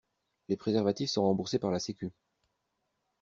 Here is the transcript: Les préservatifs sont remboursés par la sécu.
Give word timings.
Les 0.49 0.57
préservatifs 0.57 1.11
sont 1.11 1.21
remboursés 1.21 1.59
par 1.59 1.69
la 1.69 1.77
sécu. 1.77 2.09